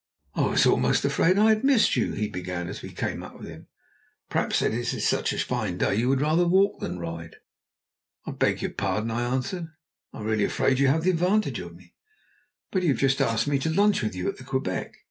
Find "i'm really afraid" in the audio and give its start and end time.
10.11-10.79